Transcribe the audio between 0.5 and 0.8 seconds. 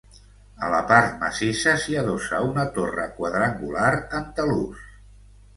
A la